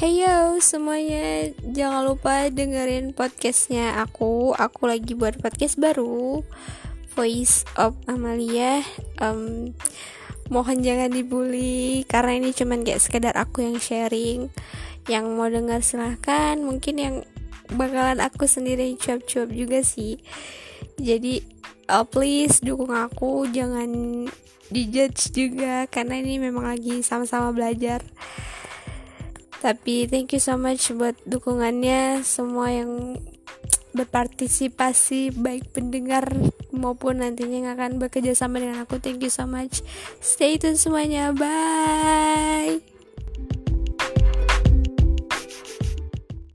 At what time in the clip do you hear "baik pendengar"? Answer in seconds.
35.34-36.32